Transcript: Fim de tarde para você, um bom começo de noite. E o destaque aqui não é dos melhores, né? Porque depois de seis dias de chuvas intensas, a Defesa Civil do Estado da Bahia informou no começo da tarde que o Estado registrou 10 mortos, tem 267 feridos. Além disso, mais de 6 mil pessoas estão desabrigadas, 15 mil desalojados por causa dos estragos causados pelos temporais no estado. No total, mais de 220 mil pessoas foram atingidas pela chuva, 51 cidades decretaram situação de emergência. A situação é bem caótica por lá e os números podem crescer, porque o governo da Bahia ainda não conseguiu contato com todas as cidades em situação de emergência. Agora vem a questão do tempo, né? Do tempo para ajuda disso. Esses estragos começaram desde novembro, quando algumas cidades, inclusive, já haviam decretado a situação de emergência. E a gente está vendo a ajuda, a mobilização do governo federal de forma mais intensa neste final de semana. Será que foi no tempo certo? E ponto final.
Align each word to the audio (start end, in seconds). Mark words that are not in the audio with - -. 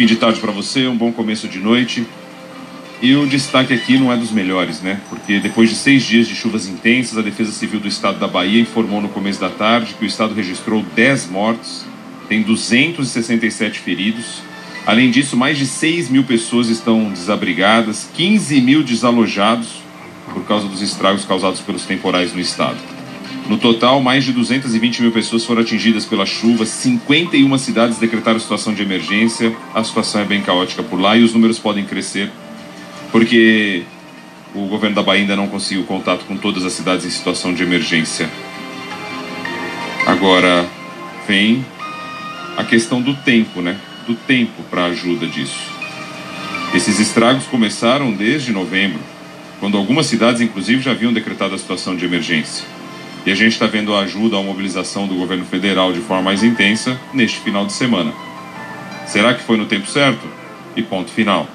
Fim 0.00 0.06
de 0.06 0.16
tarde 0.16 0.40
para 0.40 0.50
você, 0.50 0.88
um 0.88 0.96
bom 0.96 1.12
começo 1.12 1.46
de 1.46 1.58
noite. 1.58 2.06
E 3.02 3.14
o 3.14 3.26
destaque 3.26 3.74
aqui 3.74 3.98
não 3.98 4.10
é 4.10 4.16
dos 4.16 4.30
melhores, 4.30 4.80
né? 4.80 4.98
Porque 5.10 5.38
depois 5.38 5.68
de 5.68 5.76
seis 5.76 6.04
dias 6.04 6.26
de 6.26 6.34
chuvas 6.34 6.66
intensas, 6.66 7.18
a 7.18 7.20
Defesa 7.20 7.52
Civil 7.52 7.80
do 7.80 7.86
Estado 7.86 8.18
da 8.18 8.26
Bahia 8.26 8.62
informou 8.62 9.02
no 9.02 9.10
começo 9.10 9.38
da 9.38 9.50
tarde 9.50 9.92
que 9.92 10.02
o 10.02 10.08
Estado 10.08 10.32
registrou 10.32 10.82
10 10.96 11.26
mortos, 11.26 11.84
tem 12.30 12.40
267 12.40 13.78
feridos. 13.80 14.40
Além 14.86 15.10
disso, 15.10 15.36
mais 15.36 15.58
de 15.58 15.66
6 15.66 16.08
mil 16.08 16.24
pessoas 16.24 16.70
estão 16.70 17.10
desabrigadas, 17.10 18.08
15 18.14 18.58
mil 18.62 18.82
desalojados 18.82 19.82
por 20.32 20.46
causa 20.46 20.66
dos 20.66 20.80
estragos 20.80 21.26
causados 21.26 21.60
pelos 21.60 21.84
temporais 21.84 22.32
no 22.32 22.40
estado. 22.40 22.78
No 23.48 23.58
total, 23.58 24.00
mais 24.00 24.24
de 24.24 24.32
220 24.32 25.02
mil 25.02 25.12
pessoas 25.12 25.44
foram 25.44 25.62
atingidas 25.62 26.04
pela 26.04 26.24
chuva, 26.24 26.64
51 26.64 27.58
cidades 27.58 27.98
decretaram 27.98 28.38
situação 28.38 28.72
de 28.72 28.82
emergência. 28.82 29.54
A 29.74 29.82
situação 29.82 30.20
é 30.20 30.24
bem 30.24 30.40
caótica 30.40 30.82
por 30.82 31.00
lá 31.00 31.16
e 31.16 31.22
os 31.22 31.32
números 31.32 31.58
podem 31.58 31.84
crescer, 31.84 32.30
porque 33.10 33.82
o 34.54 34.66
governo 34.66 34.96
da 34.96 35.02
Bahia 35.02 35.22
ainda 35.22 35.36
não 35.36 35.48
conseguiu 35.48 35.84
contato 35.84 36.24
com 36.26 36.36
todas 36.36 36.64
as 36.64 36.72
cidades 36.72 37.04
em 37.06 37.10
situação 37.10 37.52
de 37.52 37.62
emergência. 37.62 38.30
Agora 40.06 40.68
vem 41.26 41.64
a 42.56 42.64
questão 42.64 43.00
do 43.00 43.14
tempo, 43.14 43.60
né? 43.60 43.76
Do 44.06 44.14
tempo 44.14 44.62
para 44.70 44.86
ajuda 44.86 45.26
disso. 45.26 45.70
Esses 46.74 47.00
estragos 47.00 47.46
começaram 47.46 48.12
desde 48.12 48.52
novembro, 48.52 49.00
quando 49.58 49.76
algumas 49.76 50.06
cidades, 50.06 50.40
inclusive, 50.40 50.80
já 50.80 50.92
haviam 50.92 51.12
decretado 51.12 51.54
a 51.54 51.58
situação 51.58 51.96
de 51.96 52.04
emergência. 52.04 52.64
E 53.24 53.30
a 53.30 53.34
gente 53.34 53.52
está 53.52 53.66
vendo 53.66 53.94
a 53.94 54.00
ajuda, 54.00 54.38
a 54.38 54.42
mobilização 54.42 55.06
do 55.06 55.14
governo 55.14 55.44
federal 55.44 55.92
de 55.92 56.00
forma 56.00 56.22
mais 56.22 56.42
intensa 56.42 56.98
neste 57.12 57.38
final 57.40 57.66
de 57.66 57.72
semana. 57.72 58.12
Será 59.06 59.34
que 59.34 59.42
foi 59.42 59.56
no 59.56 59.66
tempo 59.66 59.86
certo? 59.86 60.26
E 60.76 60.82
ponto 60.82 61.10
final. 61.10 61.46